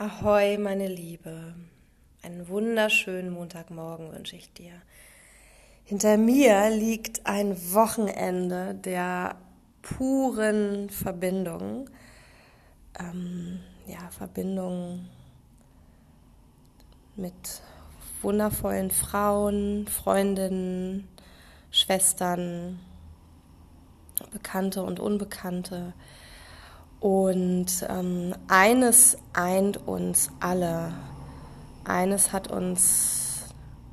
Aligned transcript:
Ahoi, 0.00 0.56
meine 0.56 0.88
Liebe. 0.88 1.54
Einen 2.22 2.48
wunderschönen 2.48 3.30
Montagmorgen 3.34 4.10
wünsche 4.14 4.34
ich 4.34 4.50
dir. 4.50 4.72
Hinter 5.84 6.16
mir 6.16 6.70
liegt 6.70 7.26
ein 7.26 7.54
Wochenende 7.74 8.74
der 8.74 9.36
puren 9.82 10.88
Verbindung. 10.88 11.90
Ähm, 12.98 13.60
ja, 13.86 14.08
Verbindung 14.08 15.06
mit 17.16 17.60
wundervollen 18.22 18.90
Frauen, 18.90 19.86
Freundinnen, 19.86 21.08
Schwestern, 21.70 22.80
Bekannte 24.32 24.82
und 24.82 24.98
Unbekannte. 24.98 25.92
Und 27.00 27.86
ähm, 27.88 28.34
eines 28.46 29.16
eint 29.32 29.88
uns 29.88 30.30
alle. 30.38 30.92
Eines 31.84 32.32
hat 32.32 32.48
uns 32.48 33.46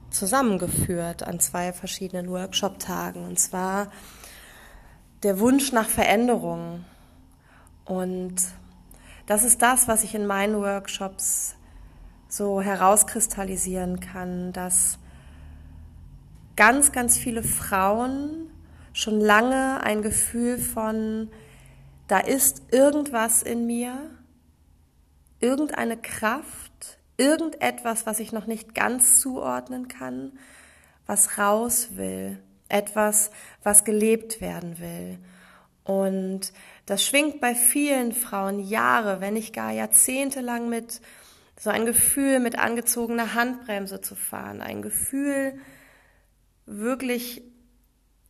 zusammengeführt 0.09 1.23
an 1.23 1.39
zwei 1.39 1.71
verschiedenen 1.71 2.29
Workshop-Tagen. 2.29 3.25
Und 3.25 3.39
zwar 3.39 3.87
der 5.23 5.39
Wunsch 5.39 5.71
nach 5.71 5.87
Veränderung. 5.87 6.83
Und 7.85 8.35
das 9.25 9.45
ist 9.45 9.61
das, 9.61 9.87
was 9.87 10.03
ich 10.03 10.13
in 10.13 10.27
meinen 10.27 10.57
Workshops 10.57 11.55
so 12.27 12.61
herauskristallisieren 12.61 14.01
kann, 14.01 14.51
dass 14.51 14.99
ganz, 16.57 16.91
ganz 16.91 17.17
viele 17.17 17.43
Frauen 17.43 18.49
schon 18.91 19.21
lange 19.21 19.81
ein 19.81 20.01
Gefühl 20.01 20.57
von 20.57 21.29
da 22.07 22.19
ist 22.19 22.61
irgendwas 22.71 23.43
in 23.43 23.65
mir, 23.65 24.09
irgendeine 25.39 25.97
Kraft, 25.97 26.99
irgendetwas, 27.17 28.05
was 28.05 28.19
ich 28.19 28.31
noch 28.31 28.47
nicht 28.47 28.73
ganz 28.73 29.19
zuordnen 29.19 29.87
kann, 29.87 30.37
was 31.05 31.37
raus 31.37 31.89
will, 31.95 32.37
etwas, 32.69 33.31
was 33.63 33.83
gelebt 33.83 34.41
werden 34.41 34.79
will. 34.79 35.19
Und 35.83 36.53
das 36.85 37.05
schwingt 37.05 37.39
bei 37.39 37.55
vielen 37.55 38.11
Frauen 38.11 38.59
Jahre, 38.59 39.21
wenn 39.21 39.35
nicht 39.35 39.53
gar 39.53 39.71
Jahrzehnte 39.71 40.41
lang 40.41 40.69
mit 40.69 41.01
so 41.59 41.69
ein 41.69 41.85
Gefühl 41.85 42.39
mit 42.39 42.59
angezogener 42.59 43.33
Handbremse 43.33 44.01
zu 44.01 44.15
fahren, 44.15 44.61
ein 44.61 44.81
Gefühl 44.81 45.59
wirklich 46.65 47.41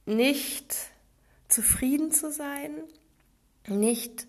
nicht 0.06 0.76
zufrieden 1.50 2.12
zu 2.12 2.32
sein, 2.32 2.72
nicht 3.68 4.28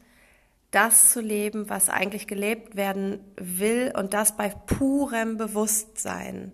das 0.71 1.13
zu 1.13 1.21
leben, 1.21 1.71
was 1.71 1.89
eigentlich 1.89 2.27
gelebt 2.27 2.77
werden 2.77 3.21
will 3.37 3.93
und 3.97 4.13
das 4.13 4.37
bei 4.37 4.51
purem 4.51 5.37
Bewusstsein. 5.39 6.53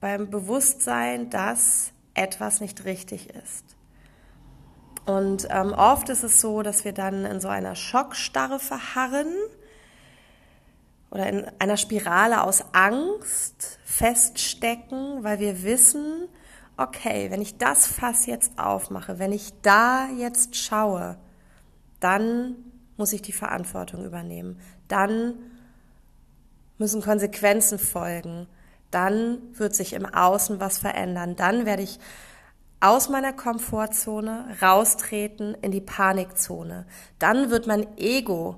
Beim 0.00 0.30
Bewusstsein, 0.30 1.30
dass 1.30 1.92
etwas 2.14 2.60
nicht 2.60 2.84
richtig 2.84 3.30
ist. 3.30 3.76
Und 5.04 5.46
ähm, 5.50 5.72
oft 5.72 6.08
ist 6.08 6.24
es 6.24 6.40
so, 6.40 6.62
dass 6.62 6.84
wir 6.84 6.92
dann 6.92 7.24
in 7.24 7.40
so 7.40 7.48
einer 7.48 7.76
Schockstarre 7.76 8.58
verharren 8.58 9.32
oder 11.10 11.28
in 11.28 11.46
einer 11.60 11.76
Spirale 11.76 12.42
aus 12.42 12.64
Angst 12.72 13.78
feststecken, 13.84 15.22
weil 15.22 15.38
wir 15.38 15.62
wissen, 15.62 16.28
okay, 16.76 17.30
wenn 17.30 17.40
ich 17.40 17.58
das 17.58 17.86
Fass 17.86 18.26
jetzt 18.26 18.58
aufmache, 18.58 19.18
wenn 19.18 19.32
ich 19.32 19.52
da 19.62 20.08
jetzt 20.16 20.56
schaue, 20.56 21.16
dann 22.00 22.56
muss 22.96 23.12
ich 23.12 23.22
die 23.22 23.32
Verantwortung 23.32 24.04
übernehmen. 24.04 24.58
Dann 24.88 25.34
müssen 26.78 27.02
Konsequenzen 27.02 27.78
folgen. 27.78 28.46
Dann 28.90 29.38
wird 29.52 29.74
sich 29.74 29.92
im 29.92 30.06
Außen 30.06 30.60
was 30.60 30.78
verändern. 30.78 31.36
Dann 31.36 31.66
werde 31.66 31.82
ich 31.82 31.98
aus 32.80 33.08
meiner 33.08 33.32
Komfortzone 33.32 34.56
raustreten 34.60 35.54
in 35.62 35.72
die 35.72 35.80
Panikzone. 35.80 36.86
Dann 37.18 37.50
wird 37.50 37.66
mein 37.66 37.96
Ego 37.96 38.56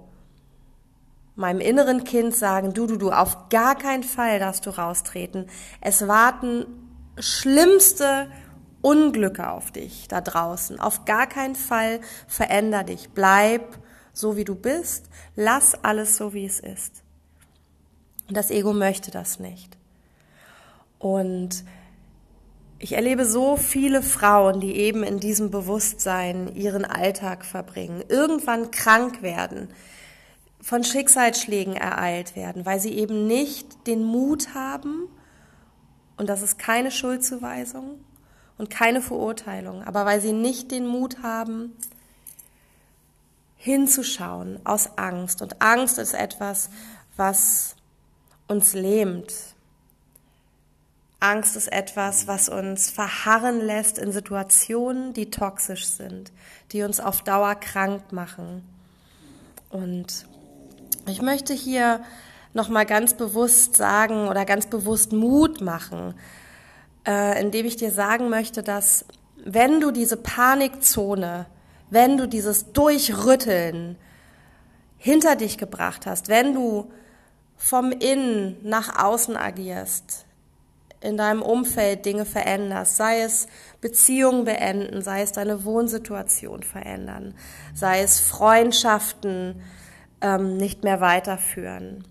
meinem 1.37 1.61
inneren 1.61 2.03
Kind 2.03 2.35
sagen, 2.35 2.75
du, 2.75 2.87
du, 2.87 2.97
du, 2.97 3.13
auf 3.13 3.49
gar 3.49 3.77
keinen 3.77 4.03
Fall 4.03 4.41
darfst 4.41 4.67
du 4.67 4.71
raustreten. 4.71 5.47
Es 5.81 6.09
warten 6.09 6.67
schlimmste 7.21 8.29
Unglücke 8.81 9.51
auf 9.51 9.71
dich 9.71 10.07
da 10.09 10.21
draußen. 10.21 10.79
Auf 10.81 11.05
gar 11.05 11.27
keinen 11.27 11.57
Fall 11.57 12.01
veränder 12.27 12.85
dich. 12.85 13.11
Bleib 13.11 13.79
so, 14.13 14.37
wie 14.37 14.45
du 14.45 14.55
bist. 14.55 15.07
Lass 15.37 15.85
alles 15.85 16.17
so, 16.17 16.33
wie 16.33 16.47
es 16.47 16.61
ist. 16.61 17.03
Und 18.29 18.37
das 18.37 18.51
Ego 18.51 18.73
möchte 18.73 19.11
das 19.11 19.41
nicht. 19.41 19.77
Und 20.99 21.65
ich 22.79 22.93
erlebe 22.93 23.25
so 23.25 23.57
viele 23.57 24.03
Frauen, 24.03 24.61
die 24.61 24.77
eben 24.77 25.03
in 25.03 25.19
diesem 25.19 25.51
Bewusstsein 25.51 26.55
ihren 26.55 26.85
Alltag 26.85 27.45
verbringen, 27.45 28.05
irgendwann 28.09 28.71
krank 28.71 29.23
werden, 29.23 29.69
von 30.61 30.85
Schicksalsschlägen 30.85 31.75
ereilt 31.75 32.37
werden, 32.37 32.67
weil 32.67 32.79
sie 32.81 32.93
eben 32.93 33.27
nicht 33.27 33.87
den 33.87 34.05
Mut 34.05 34.55
haben, 34.55 35.09
und 36.19 36.29
das 36.29 36.43
ist 36.43 36.59
keine 36.59 36.91
Schuldzuweisung 36.91 38.01
und 38.59 38.71
keine 38.71 39.01
Verurteilung, 39.01 39.85
aber 39.85 40.05
weil 40.05 40.21
sie 40.21 40.33
nicht 40.33 40.71
den 40.71 40.87
Mut 40.87 41.23
haben, 41.23 41.77
hinzuschauen 43.57 44.61
aus 44.65 44.97
Angst. 44.97 45.43
Und 45.43 45.61
Angst 45.63 45.99
ist 45.99 46.15
etwas, 46.15 46.71
was 47.17 47.77
uns 48.47 48.75
lähmt. 48.75 49.33
Angst 51.21 51.57
ist 51.57 51.73
etwas, 51.73 52.27
was 52.29 52.49
uns 52.49 52.91
verharren 52.91 53.61
lässt 53.61 53.99
in 53.99 54.13
Situationen, 54.13 55.13
die 55.13 55.31
toxisch 55.31 55.87
sind, 55.87 56.33
die 56.73 56.83
uns 56.83 57.01
auf 57.01 57.23
Dauer 57.23 57.57
krank 57.57 58.13
machen. 58.13 58.65
Und 59.71 60.27
ich 61.07 61.21
möchte 61.21 61.55
hier 61.55 62.01
nochmal 62.59 62.85
ganz 62.85 63.15
bewusst 63.15 63.77
sagen 63.77 64.29
oder 64.29 64.45
ganz 64.45 64.67
bewusst 64.67 65.13
Mut 65.13 65.63
machen, 65.63 66.15
äh, 67.07 67.41
indem 67.41 67.65
ich 67.65 67.77
dir 67.77 67.91
sagen 67.91 68.29
möchte, 68.29 68.63
dass 68.63 69.07
wenn 69.45 69.81
du 69.81 69.93
diese 69.93 70.17
Panikzone, 70.19 71.47
wenn 71.89 72.19
du 72.19 72.27
dieses 72.29 72.73
Durchrütteln 72.73 73.97
hinter 74.99 75.37
dich 75.37 75.57
gebracht 75.57 76.05
hast, 76.05 76.29
wenn 76.29 76.53
du 76.53 76.91
vom 77.57 77.93
Innen 77.93 78.57
nach 78.63 79.03
außen 79.03 79.37
agierst, 79.37 80.27
in 81.01 81.17
deinem 81.17 81.43
Umfeld 81.43 82.05
Dinge 82.05 82.25
veränderst, 82.25 82.97
sei 82.97 83.21
es 83.21 83.47
Beziehungen 83.81 84.45
beenden, 84.45 85.01
sei 85.01 85.23
es 85.23 85.31
deine 85.31 85.65
Wohnsituation 85.65 86.65
verändern, 86.65 87.35
sei 87.73 88.01
es 88.01 88.19
Freundschaften 88.19 89.63
ähm, 90.21 90.57
nicht 90.57 90.83
mehr 90.83 91.01
weiterführen, 91.01 92.05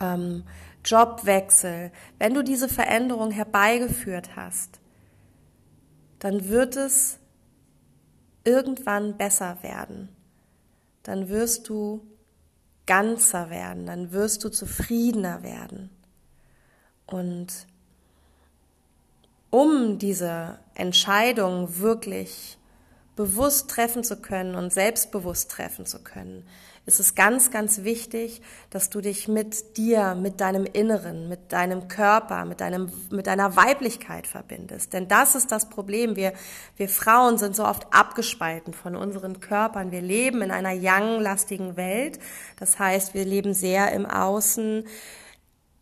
ähm, 0.00 0.44
Jobwechsel, 0.84 1.92
wenn 2.18 2.34
du 2.34 2.42
diese 2.42 2.68
Veränderung 2.68 3.30
herbeigeführt 3.30 4.36
hast, 4.36 4.80
dann 6.18 6.48
wird 6.48 6.76
es 6.76 7.18
irgendwann 8.44 9.16
besser 9.16 9.62
werden. 9.62 10.08
Dann 11.02 11.28
wirst 11.28 11.68
du 11.68 12.06
ganzer 12.86 13.50
werden, 13.50 13.86
dann 13.86 14.12
wirst 14.12 14.44
du 14.44 14.50
zufriedener 14.50 15.42
werden. 15.42 15.90
Und 17.06 17.66
um 19.50 19.98
diese 19.98 20.58
Entscheidung 20.74 21.78
wirklich 21.78 22.58
bewusst 23.16 23.70
treffen 23.70 24.02
zu 24.02 24.20
können 24.20 24.54
und 24.54 24.72
selbstbewusst 24.72 25.50
treffen 25.50 25.86
zu 25.86 26.02
können, 26.02 26.46
ist 26.86 27.00
es 27.00 27.14
ganz, 27.14 27.50
ganz 27.50 27.82
wichtig, 27.82 28.42
dass 28.68 28.90
du 28.90 29.00
dich 29.00 29.26
mit 29.26 29.78
dir, 29.78 30.14
mit 30.14 30.40
deinem 30.40 30.66
Inneren, 30.66 31.28
mit 31.28 31.52
deinem 31.52 31.88
Körper, 31.88 32.44
mit 32.44 32.60
deinem, 32.60 32.92
mit 33.10 33.26
deiner 33.26 33.56
Weiblichkeit 33.56 34.26
verbindest. 34.26 34.92
Denn 34.92 35.08
das 35.08 35.34
ist 35.34 35.50
das 35.50 35.70
Problem. 35.70 36.14
Wir, 36.14 36.34
wir 36.76 36.90
Frauen 36.90 37.38
sind 37.38 37.56
so 37.56 37.64
oft 37.64 37.86
abgespalten 37.90 38.74
von 38.74 38.96
unseren 38.96 39.40
Körpern. 39.40 39.92
Wir 39.92 40.02
leben 40.02 40.42
in 40.42 40.50
einer 40.50 40.72
yang-lastigen 40.72 41.76
Welt. 41.76 42.18
Das 42.58 42.78
heißt, 42.78 43.14
wir 43.14 43.24
leben 43.24 43.54
sehr 43.54 43.92
im 43.92 44.04
Außen. 44.04 44.84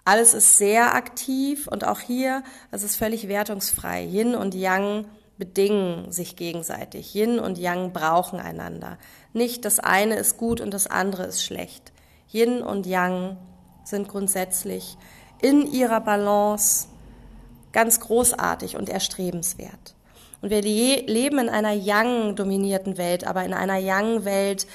Alles 0.05 0.35
ist 0.35 0.59
sehr 0.59 0.95
aktiv 0.95 1.69
und 1.69 1.85
auch 1.87 2.01
hier, 2.01 2.43
es 2.71 2.83
ist 2.83 2.97
völlig 2.97 3.29
wertungsfrei. 3.29 4.03
Yin 4.05 4.35
und 4.35 4.55
Yang 4.55 5.07
bedingen 5.39 6.13
sich 6.13 6.37
gegenseitig. 6.37 7.15
Yin 7.15 7.39
und 7.39 7.59
Yang 7.59 7.93
brauchen 7.93 8.39
einander. 8.39 8.99
Nicht 9.33 9.65
das 9.65 9.79
eine 9.79 10.17
ist 10.17 10.37
gut 10.37 10.61
und 10.61 10.73
das 10.73 10.87
andere 10.87 11.25
ist 11.25 11.43
schlecht. 11.43 11.93
Yin 12.31 12.63
und 12.63 12.87
Yang 12.87 13.37
sind 13.85 14.09
grundsätzlich 14.09 14.97
in 15.41 15.71
ihrer 15.71 16.01
Balance 16.01 16.89
ganz 17.73 18.01
großartig 18.01 18.77
und 18.77 18.89
erstrebenswert. 18.89 19.95
Und 20.41 20.51
wir 20.51 20.61
leben 20.61 21.39
in 21.39 21.49
einer 21.49 21.73
Yang-dominierten 21.73 22.99
Welt, 22.99 23.25
aber 23.27 23.45
in 23.45 23.55
einer 23.55 23.79
Yang-Welt, 23.79 24.67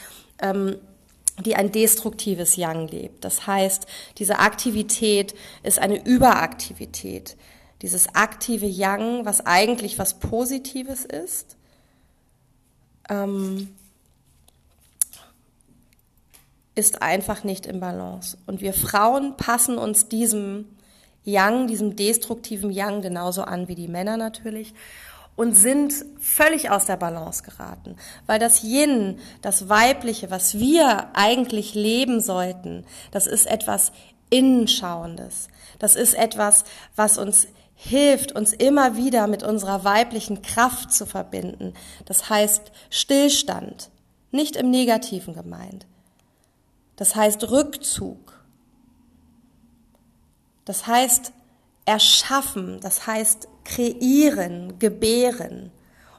ähm, 0.41 0.77
die 1.45 1.55
ein 1.55 1.71
destruktives 1.71 2.55
Yang 2.55 2.87
lebt. 2.87 3.25
Das 3.25 3.45
heißt, 3.45 3.85
diese 4.17 4.39
Aktivität 4.39 5.35
ist 5.63 5.79
eine 5.79 6.03
Überaktivität. 6.03 7.37
Dieses 7.81 8.15
aktive 8.15 8.65
Yang, 8.65 9.25
was 9.25 9.45
eigentlich 9.45 9.99
was 9.99 10.15
Positives 10.15 11.05
ist, 11.05 11.57
ähm, 13.09 13.75
ist 16.77 17.01
einfach 17.01 17.43
nicht 17.43 17.65
im 17.65 17.79
Balance. 17.79 18.37
Und 18.45 18.61
wir 18.61 18.73
Frauen 18.73 19.35
passen 19.35 19.77
uns 19.77 20.07
diesem 20.07 20.65
Yang, 21.23 21.67
diesem 21.67 21.95
destruktiven 21.95 22.71
Yang 22.71 23.01
genauso 23.01 23.41
an 23.41 23.67
wie 23.67 23.75
die 23.75 23.87
Männer 23.87 24.15
natürlich 24.17 24.73
und 25.35 25.55
sind 25.55 25.93
völlig 26.19 26.69
aus 26.69 26.85
der 26.85 26.97
Balance 26.97 27.43
geraten, 27.43 27.95
weil 28.25 28.39
das 28.39 28.63
Yin, 28.63 29.19
das 29.41 29.69
Weibliche, 29.69 30.31
was 30.31 30.57
wir 30.57 31.09
eigentlich 31.13 31.73
leben 31.73 32.21
sollten, 32.21 32.85
das 33.11 33.27
ist 33.27 33.45
etwas 33.45 33.91
Innenschauendes. 34.29 35.47
Das 35.79 35.95
ist 35.95 36.15
etwas, 36.15 36.63
was 36.95 37.17
uns 37.17 37.47
hilft, 37.75 38.31
uns 38.31 38.53
immer 38.53 38.97
wieder 38.97 39.27
mit 39.27 39.43
unserer 39.43 39.83
weiblichen 39.83 40.41
Kraft 40.41 40.91
zu 40.91 41.05
verbinden. 41.05 41.73
Das 42.05 42.29
heißt 42.29 42.71
Stillstand, 42.89 43.89
nicht 44.31 44.55
im 44.55 44.71
Negativen 44.71 45.33
gemeint. 45.33 45.85
Das 46.97 47.15
heißt 47.15 47.49
Rückzug. 47.49 48.33
Das 50.65 50.85
heißt 50.85 51.31
erschaffen, 51.85 52.81
das 52.81 53.07
heißt 53.07 53.47
kreieren, 53.63 54.77
gebären. 54.79 55.71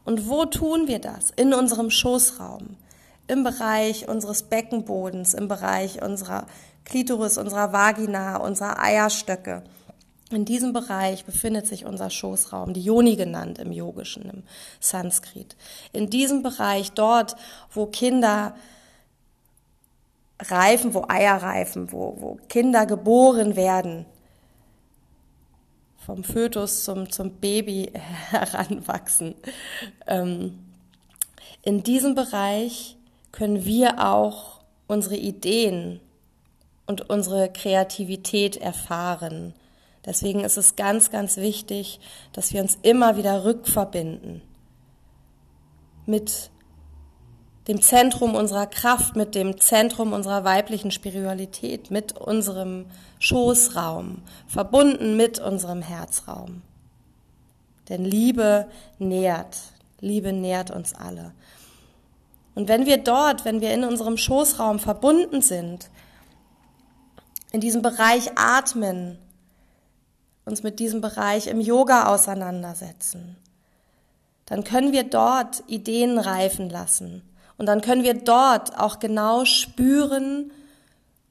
Und 0.06 0.26
wo 0.26 0.46
tun 0.46 0.88
wir 0.88 1.00
das? 1.00 1.30
In 1.36 1.52
unserem 1.52 1.90
Schoßraum, 1.90 2.76
im 3.26 3.44
Bereich 3.44 4.08
unseres 4.08 4.44
Beckenbodens, 4.44 5.34
im 5.34 5.48
Bereich 5.48 6.02
unserer 6.02 6.46
Klitoris, 6.84 7.36
unserer 7.36 7.74
Vagina, 7.74 8.38
unserer 8.38 8.80
Eierstöcke. 8.80 9.64
In 10.30 10.46
diesem 10.46 10.72
Bereich 10.72 11.26
befindet 11.26 11.66
sich 11.66 11.84
unser 11.84 12.08
Schoßraum, 12.08 12.72
die 12.72 12.82
Yoni 12.82 13.16
genannt 13.16 13.58
im 13.58 13.72
Yogischen, 13.72 14.30
im 14.30 14.42
Sanskrit. 14.80 15.56
In 15.92 16.08
diesem 16.08 16.42
Bereich, 16.42 16.92
dort, 16.92 17.36
wo 17.74 17.86
Kinder 17.86 18.54
reifen, 20.40 20.94
wo 20.94 21.04
Eier 21.08 21.36
reifen, 21.42 21.92
wo, 21.92 22.16
wo 22.18 22.38
Kinder 22.48 22.86
geboren 22.86 23.56
werden, 23.56 24.06
vom 26.04 26.24
Fötus 26.24 26.84
zum, 26.84 27.10
zum 27.10 27.32
Baby 27.32 27.92
heranwachsen. 28.30 29.34
Ähm, 30.06 30.58
in 31.62 31.82
diesem 31.82 32.14
Bereich 32.14 32.96
können 33.32 33.64
wir 33.64 34.06
auch 34.06 34.60
unsere 34.86 35.16
Ideen 35.16 36.00
und 36.86 37.10
unsere 37.10 37.52
Kreativität 37.52 38.56
erfahren. 38.56 39.52
Deswegen 40.06 40.40
ist 40.40 40.56
es 40.56 40.76
ganz, 40.76 41.10
ganz 41.10 41.36
wichtig, 41.36 42.00
dass 42.32 42.54
wir 42.54 42.62
uns 42.62 42.78
immer 42.82 43.18
wieder 43.18 43.44
rückverbinden 43.44 44.40
mit 46.06 46.50
dem 47.68 47.82
Zentrum 47.82 48.34
unserer 48.34 48.66
Kraft, 48.66 49.14
mit 49.14 49.34
dem 49.34 49.60
Zentrum 49.60 50.14
unserer 50.14 50.42
weiblichen 50.42 50.90
Spiritualität, 50.90 51.90
mit 51.90 52.16
unserem 52.16 52.86
Schoßraum, 53.18 54.22
verbunden 54.46 55.16
mit 55.16 55.38
unserem 55.38 55.82
Herzraum. 55.82 56.62
Denn 57.90 58.04
Liebe 58.04 58.68
nährt, 58.98 59.58
Liebe 60.00 60.32
nährt 60.32 60.70
uns 60.70 60.94
alle. 60.94 61.32
Und 62.54 62.68
wenn 62.68 62.86
wir 62.86 62.98
dort, 62.98 63.44
wenn 63.44 63.60
wir 63.60 63.72
in 63.74 63.84
unserem 63.84 64.16
Schoßraum 64.16 64.78
verbunden 64.78 65.42
sind, 65.42 65.90
in 67.52 67.60
diesem 67.60 67.82
Bereich 67.82 68.30
atmen, 68.36 69.18
uns 70.46 70.62
mit 70.62 70.80
diesem 70.80 71.02
Bereich 71.02 71.46
im 71.46 71.60
Yoga 71.60 72.06
auseinandersetzen, 72.06 73.36
dann 74.46 74.64
können 74.64 74.92
wir 74.92 75.04
dort 75.04 75.62
Ideen 75.66 76.18
reifen 76.18 76.70
lassen 76.70 77.27
und 77.58 77.66
dann 77.66 77.80
können 77.80 78.04
wir 78.04 78.14
dort 78.14 78.78
auch 78.78 79.00
genau 79.00 79.44
spüren, 79.44 80.52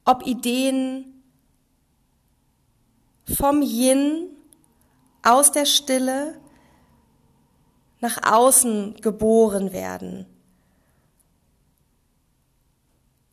ob 0.04 0.26
Ideen 0.26 1.22
vom 3.36 3.62
Yin 3.62 4.28
aus 5.22 5.52
der 5.52 5.66
Stille 5.66 6.34
nach 8.00 8.18
außen 8.30 8.96
geboren 9.00 9.72
werden. 9.72 10.26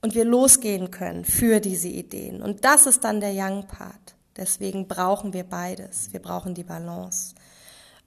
Und 0.01 0.15
wir 0.15 0.25
losgehen 0.25 0.91
können 0.91 1.25
für 1.25 1.59
diese 1.59 1.87
Ideen. 1.87 2.41
Und 2.41 2.63
das 2.63 2.85
ist 2.85 3.03
dann 3.03 3.19
der 3.19 3.33
Yang-Part. 3.33 4.15
Deswegen 4.37 4.87
brauchen 4.87 5.33
wir 5.33 5.43
beides. 5.43 6.13
Wir 6.13 6.21
brauchen 6.21 6.53
die 6.53 6.63
Balance. 6.63 7.35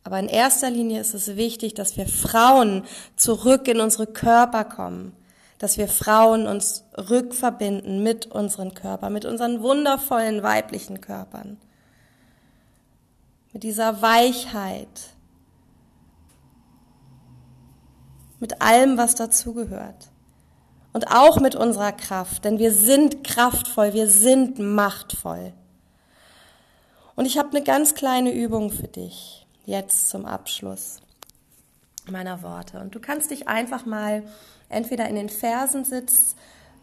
Aber 0.09 0.19
in 0.21 0.29
erster 0.29 0.71
Linie 0.71 1.03
ist 1.03 1.13
es 1.13 1.37
wichtig, 1.37 1.75
dass 1.75 1.99
wir 1.99 2.07
Frauen 2.07 2.85
zurück 3.15 3.69
in 3.69 3.79
unsere 3.79 4.07
Körper 4.07 4.65
kommen, 4.65 5.13
dass 5.59 5.77
wir 5.77 5.87
Frauen 5.87 6.47
uns 6.47 6.85
rückverbinden 6.97 8.03
mit 8.03 8.25
unseren 8.25 8.73
Körpern, 8.73 9.13
mit 9.13 9.27
unseren 9.27 9.61
wundervollen 9.61 10.43
weiblichen 10.43 11.03
Körpern, 11.03 11.59
mit 13.53 13.65
dieser 13.65 14.01
Weichheit, 14.01 14.89
mit 18.41 18.63
allem, 18.63 18.97
was 18.97 19.15
dazugehört. 19.15 20.09
Und 20.95 21.09
auch 21.15 21.39
mit 21.39 21.55
unserer 21.55 21.93
Kraft, 21.93 22.47
denn 22.47 22.59
wir 22.59 22.73
sind 22.73 23.25
kraftvoll, 23.25 23.93
wir 23.93 24.09
sind 24.09 24.59
machtvoll. 24.59 25.53
Und 27.15 27.27
ich 27.27 27.37
habe 27.37 27.51
eine 27.51 27.63
ganz 27.63 27.95
kleine 27.95 28.33
Übung 28.33 28.71
für 28.71 28.89
dich 28.89 29.45
jetzt 29.69 30.09
zum 30.09 30.25
Abschluss 30.25 31.01
meiner 32.11 32.43
Worte. 32.43 32.81
Und 32.81 32.95
du 32.95 33.01
kannst 33.01 33.31
dich 33.31 33.49
einfach 33.49 33.85
mal 33.85 34.23
entweder 34.71 35.07
in 35.09 35.15
den 35.15 35.29
Fersen 35.29 35.85
sitzt, 35.85 36.37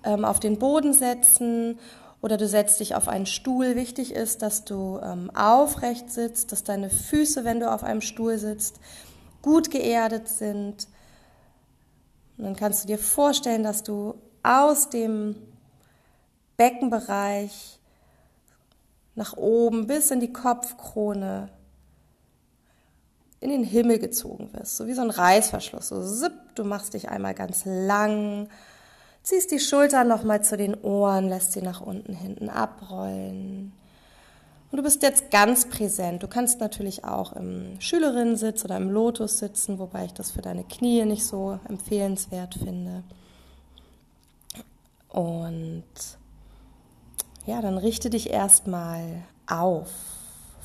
ähm, 0.03 0.23
auf 0.23 0.39
den 0.39 0.59
Boden 0.59 0.93
setzen 0.93 1.79
oder 2.21 2.37
du 2.37 2.47
setzt 2.47 2.79
dich 2.79 2.93
auf 2.93 3.07
einen 3.07 3.25
Stuhl. 3.25 3.75
Wichtig 3.75 4.13
ist, 4.13 4.43
dass 4.43 4.65
du 4.65 4.99
ähm, 5.01 5.31
aufrecht 5.35 6.11
sitzt, 6.11 6.51
dass 6.51 6.63
deine 6.63 6.91
Füße, 6.91 7.43
wenn 7.43 7.59
du 7.59 7.71
auf 7.71 7.83
einem 7.83 8.01
Stuhl 8.01 8.37
sitzt, 8.37 8.79
gut 9.41 9.71
geerdet 9.71 10.27
sind. 10.27 10.87
Und 12.37 12.43
dann 12.43 12.55
kannst 12.55 12.83
du 12.83 12.87
dir 12.87 12.99
vorstellen, 12.99 13.63
dass 13.63 13.81
du 13.81 14.13
aus 14.43 14.89
dem 14.89 15.35
Beckenbereich 16.55 17.79
nach 19.15 19.35
oben 19.37 19.87
bis 19.87 20.11
in 20.11 20.19
die 20.19 20.31
Kopfkrone 20.31 21.49
in 23.39 23.49
den 23.49 23.63
Himmel 23.63 23.99
gezogen 23.99 24.49
wirst, 24.53 24.77
so 24.77 24.87
wie 24.87 24.93
so 24.93 25.01
ein 25.01 25.09
Reißverschluss. 25.09 25.89
So 25.89 26.03
zipp, 26.03 26.33
du 26.55 26.63
machst 26.63 26.93
dich 26.93 27.09
einmal 27.09 27.33
ganz 27.33 27.63
lang, 27.65 28.49
ziehst 29.23 29.51
die 29.51 29.59
Schultern 29.59 30.07
nochmal 30.07 30.43
zu 30.43 30.57
den 30.57 30.75
Ohren, 30.75 31.29
lässt 31.29 31.51
sie 31.51 31.61
nach 31.61 31.81
unten 31.81 32.13
hinten 32.13 32.49
abrollen. 32.49 33.73
Und 34.71 34.77
du 34.77 34.83
bist 34.83 35.03
jetzt 35.03 35.31
ganz 35.31 35.69
präsent. 35.69 36.23
Du 36.23 36.27
kannst 36.27 36.59
natürlich 36.59 37.05
auch 37.05 37.33
im 37.33 37.79
Schülerinnensitz 37.79 38.65
oder 38.65 38.77
im 38.77 38.89
Lotus 38.89 39.37
sitzen, 39.37 39.79
wobei 39.79 40.05
ich 40.05 40.13
das 40.13 40.31
für 40.31 40.41
deine 40.41 40.63
Knie 40.63 41.05
nicht 41.05 41.25
so 41.25 41.59
empfehlenswert 41.69 42.55
finde. 42.55 43.03
Und 45.09 45.85
ja, 47.45 47.61
dann 47.61 47.77
richte 47.77 48.09
dich 48.09 48.31
erstmal 48.31 49.23
auf 49.47 49.89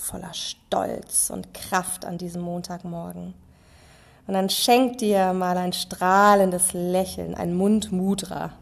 voller 0.01 0.35
Stolz 0.35 1.31
und 1.31 1.55
Kraft 1.55 2.05
an 2.05 2.19
diesem 2.19 2.43
Montagmorgen. 2.43 3.35
Und 4.27 4.35
dann 4.35 4.49
schenk 4.49 4.99
dir 4.99 5.33
mal 5.33 5.57
ein 5.57 5.73
strahlendes 5.73 6.73
Lächeln, 6.73 7.35
ein 7.35 7.55
Mundmudra. 7.55 8.53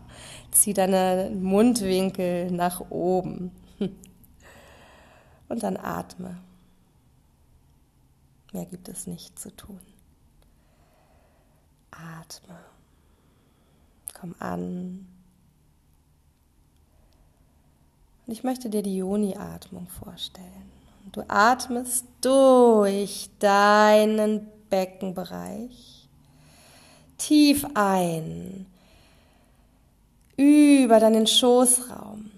Zieh 0.50 0.72
deine 0.72 1.30
Mundwinkel 1.30 2.50
nach 2.50 2.90
oben. 2.90 3.52
Und 5.48 5.62
dann 5.62 5.76
atme. 5.76 6.38
Mehr 8.52 8.64
gibt 8.64 8.88
es 8.88 9.06
nicht 9.06 9.38
zu 9.38 9.54
tun. 9.54 9.80
Atme. 11.90 12.58
Komm 14.18 14.34
an. 14.38 15.06
Und 18.26 18.32
ich 18.32 18.42
möchte 18.42 18.70
dir 18.70 18.82
die 18.82 18.96
Yoni-Atmung 18.96 19.88
vorstellen. 19.88 20.77
Du 21.12 21.22
atmest 21.28 22.04
durch 22.20 23.30
deinen 23.38 24.48
Beckenbereich. 24.68 26.08
Tief 27.16 27.66
ein. 27.74 28.66
Über 30.36 31.00
deinen 31.00 31.26
Schoßraum. 31.26 32.30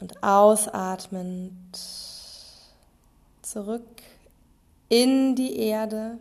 Und 0.00 0.22
ausatmend 0.22 1.78
zurück 3.42 4.02
in 4.88 5.34
die 5.36 5.56
Erde. 5.56 6.18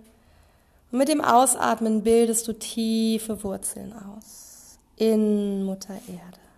Und 0.92 0.98
mit 0.98 1.08
dem 1.08 1.22
Ausatmen 1.22 2.04
bildest 2.04 2.48
du 2.48 2.54
tiefe 2.54 3.44
Wurzeln 3.44 3.94
aus 3.94 4.78
in 4.98 5.64
Mutter 5.64 5.96
Erde. 6.08 6.49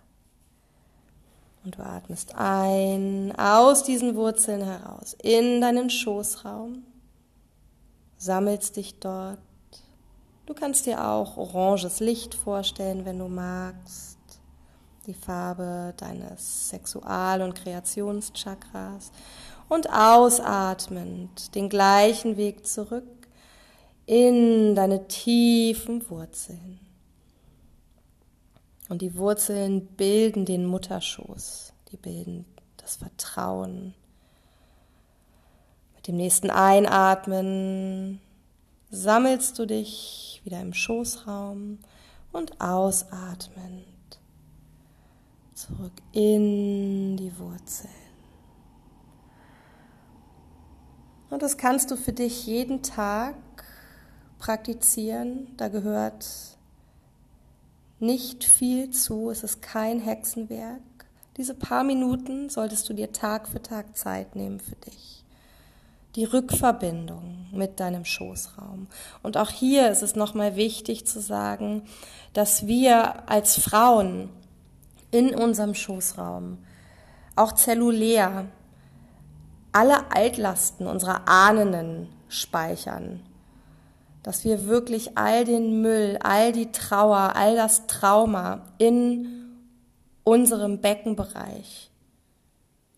Und 1.64 1.78
du 1.78 1.84
atmest 1.84 2.34
ein 2.34 3.32
aus 3.38 3.84
diesen 3.84 4.16
Wurzeln 4.16 4.62
heraus 4.62 5.16
in 5.22 5.60
deinen 5.60 5.90
Schoßraum, 5.90 6.82
sammelst 8.16 8.76
dich 8.76 8.98
dort. 8.98 9.38
Du 10.46 10.54
kannst 10.54 10.86
dir 10.86 11.06
auch 11.06 11.36
oranges 11.36 12.00
Licht 12.00 12.34
vorstellen, 12.34 13.04
wenn 13.04 13.18
du 13.18 13.28
magst. 13.28 14.18
Die 15.06 15.14
Farbe 15.14 15.94
deines 15.96 16.68
Sexual- 16.68 17.42
und 17.42 17.54
Kreationschakras. 17.54 19.12
Und 19.68 19.88
ausatmend 19.90 21.54
den 21.54 21.68
gleichen 21.68 22.36
Weg 22.36 22.66
zurück 22.66 23.04
in 24.06 24.74
deine 24.74 25.06
tiefen 25.08 26.08
Wurzeln. 26.10 26.80
Und 28.92 29.00
die 29.00 29.16
Wurzeln 29.16 29.86
bilden 29.86 30.44
den 30.44 30.66
Mutterschoß, 30.66 31.72
die 31.90 31.96
bilden 31.96 32.44
das 32.76 32.96
Vertrauen. 32.96 33.94
Mit 35.94 36.08
dem 36.08 36.18
nächsten 36.18 36.50
Einatmen 36.50 38.20
sammelst 38.90 39.58
du 39.58 39.64
dich 39.64 40.42
wieder 40.44 40.60
im 40.60 40.74
Schoßraum 40.74 41.78
und 42.32 42.60
ausatmend 42.60 43.86
zurück 45.54 45.94
in 46.12 47.16
die 47.16 47.32
Wurzeln. 47.38 47.88
Und 51.30 51.40
das 51.40 51.56
kannst 51.56 51.90
du 51.90 51.96
für 51.96 52.12
dich 52.12 52.46
jeden 52.46 52.82
Tag 52.82 53.36
praktizieren. 54.38 55.56
Da 55.56 55.68
gehört 55.68 56.26
nicht 58.02 58.44
viel 58.44 58.90
zu, 58.90 59.30
es 59.30 59.44
ist 59.44 59.62
kein 59.62 60.00
Hexenwerk. 60.00 60.80
Diese 61.36 61.54
paar 61.54 61.84
Minuten 61.84 62.50
solltest 62.50 62.88
du 62.88 62.92
dir 62.92 63.12
Tag 63.12 63.48
für 63.48 63.62
Tag 63.62 63.96
Zeit 63.96 64.36
nehmen 64.36 64.60
für 64.60 64.74
dich. 64.74 65.24
Die 66.16 66.24
Rückverbindung 66.24 67.46
mit 67.52 67.80
deinem 67.80 68.04
Schoßraum. 68.04 68.88
Und 69.22 69.38
auch 69.38 69.48
hier 69.48 69.88
ist 69.90 70.02
es 70.02 70.14
nochmal 70.14 70.56
wichtig 70.56 71.06
zu 71.06 71.20
sagen, 71.20 71.84
dass 72.34 72.66
wir 72.66 73.28
als 73.30 73.58
Frauen 73.58 74.28
in 75.10 75.34
unserem 75.34 75.74
Schoßraum, 75.74 76.58
auch 77.36 77.52
zellulär, 77.52 78.46
alle 79.70 80.10
Altlasten 80.10 80.86
unserer 80.86 81.28
Ahnen 81.28 82.08
speichern 82.28 83.20
dass 84.22 84.44
wir 84.44 84.66
wirklich 84.66 85.18
all 85.18 85.44
den 85.44 85.82
Müll, 85.82 86.18
all 86.22 86.52
die 86.52 86.70
Trauer, 86.70 87.34
all 87.34 87.56
das 87.56 87.86
Trauma 87.86 88.62
in 88.78 89.42
unserem 90.24 90.80
Beckenbereich, 90.80 91.90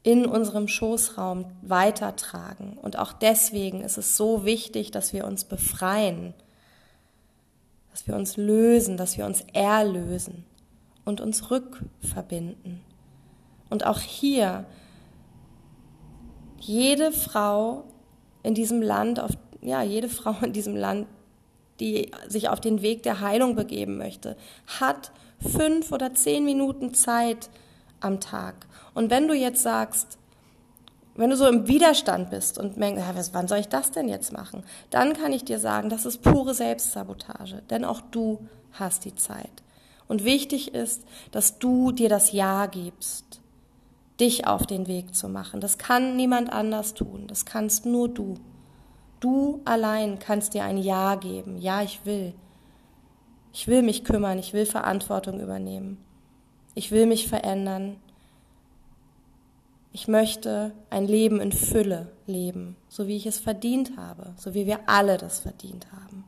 in 0.02 0.26
unserem 0.26 0.68
Schoßraum 0.68 1.46
weitertragen. 1.62 2.76
Und 2.76 2.98
auch 2.98 3.14
deswegen 3.14 3.80
ist 3.80 3.96
es 3.96 4.16
so 4.16 4.44
wichtig, 4.44 4.90
dass 4.90 5.14
wir 5.14 5.24
uns 5.24 5.44
befreien, 5.44 6.34
dass 7.90 8.06
wir 8.06 8.16
uns 8.16 8.36
lösen, 8.36 8.98
dass 8.98 9.16
wir 9.16 9.24
uns 9.24 9.44
erlösen 9.54 10.44
und 11.06 11.22
uns 11.22 11.50
rückverbinden. 11.50 12.82
Und 13.70 13.86
auch 13.86 14.00
hier, 14.00 14.66
jede 16.60 17.12
Frau 17.12 17.84
in 18.42 18.54
diesem 18.54 18.82
Land, 18.82 19.20
auf 19.20 19.32
ja, 19.62 19.82
jede 19.82 20.10
Frau 20.10 20.36
in 20.42 20.52
diesem 20.52 20.76
Land, 20.76 21.06
die 21.80 22.10
sich 22.28 22.48
auf 22.48 22.60
den 22.60 22.82
Weg 22.82 23.02
der 23.02 23.20
Heilung 23.20 23.56
begeben 23.56 23.98
möchte, 23.98 24.36
hat 24.80 25.10
fünf 25.40 25.92
oder 25.92 26.14
zehn 26.14 26.44
Minuten 26.44 26.94
Zeit 26.94 27.50
am 28.00 28.20
Tag. 28.20 28.66
Und 28.94 29.10
wenn 29.10 29.28
du 29.28 29.34
jetzt 29.34 29.62
sagst, 29.62 30.18
wenn 31.16 31.30
du 31.30 31.36
so 31.36 31.46
im 31.46 31.68
Widerstand 31.68 32.30
bist 32.30 32.58
und 32.58 32.80
denkst, 32.80 33.00
ja, 33.00 33.14
wann 33.32 33.48
soll 33.48 33.58
ich 33.58 33.68
das 33.68 33.92
denn 33.92 34.08
jetzt 34.08 34.32
machen? 34.32 34.64
Dann 34.90 35.12
kann 35.12 35.32
ich 35.32 35.44
dir 35.44 35.58
sagen, 35.58 35.88
das 35.88 36.06
ist 36.06 36.22
pure 36.22 36.54
Selbstsabotage, 36.54 37.62
denn 37.70 37.84
auch 37.84 38.00
du 38.00 38.48
hast 38.72 39.04
die 39.04 39.14
Zeit. 39.14 39.62
Und 40.08 40.24
wichtig 40.24 40.74
ist, 40.74 41.04
dass 41.30 41.58
du 41.58 41.92
dir 41.92 42.08
das 42.08 42.32
Ja 42.32 42.66
gibst, 42.66 43.40
dich 44.20 44.46
auf 44.46 44.66
den 44.66 44.86
Weg 44.86 45.14
zu 45.14 45.28
machen. 45.28 45.60
Das 45.60 45.78
kann 45.78 46.16
niemand 46.16 46.52
anders 46.52 46.94
tun, 46.94 47.26
das 47.26 47.44
kannst 47.44 47.86
nur 47.86 48.08
du. 48.08 48.34
Du 49.20 49.60
allein 49.64 50.18
kannst 50.18 50.54
dir 50.54 50.64
ein 50.64 50.78
Ja 50.78 51.14
geben. 51.14 51.58
Ja, 51.58 51.82
ich 51.82 52.04
will. 52.04 52.34
Ich 53.52 53.68
will 53.68 53.82
mich 53.82 54.04
kümmern, 54.04 54.38
ich 54.38 54.52
will 54.52 54.66
Verantwortung 54.66 55.40
übernehmen. 55.40 55.98
Ich 56.74 56.90
will 56.90 57.06
mich 57.06 57.28
verändern. 57.28 57.96
Ich 59.92 60.08
möchte 60.08 60.72
ein 60.90 61.06
Leben 61.06 61.40
in 61.40 61.52
Fülle 61.52 62.10
leben, 62.26 62.76
so 62.88 63.06
wie 63.06 63.16
ich 63.16 63.26
es 63.26 63.38
verdient 63.38 63.96
habe, 63.96 64.34
so 64.36 64.52
wie 64.52 64.66
wir 64.66 64.80
alle 64.88 65.18
das 65.18 65.38
verdient 65.38 65.86
haben. 65.92 66.24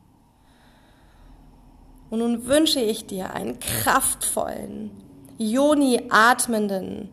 Und 2.09 2.19
nun 2.19 2.45
wünsche 2.45 2.79
ich 2.79 3.05
dir 3.07 3.33
einen 3.33 3.59
kraftvollen, 3.59 4.91
Joni 5.37 6.03
atmenden 6.09 7.09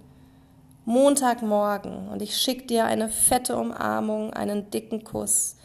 Montagmorgen 0.84 2.08
und 2.08 2.22
ich 2.22 2.36
schicke 2.36 2.66
dir 2.66 2.84
eine 2.84 3.08
fette 3.08 3.56
Umarmung, 3.56 4.32
einen 4.32 4.70
dicken 4.70 5.02
Kuss 5.02 5.56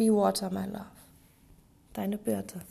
Be 0.00 0.08
water, 0.08 0.48
my 0.48 0.64
love. 0.64 0.86
Deine 1.92 2.16
Birte. 2.16 2.62